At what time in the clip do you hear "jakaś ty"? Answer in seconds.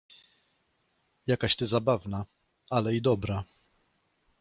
1.27-1.67